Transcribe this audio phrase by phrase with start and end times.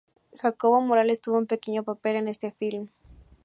[0.33, 2.89] Jacobo Morales tuvo un pequeño papel en este film.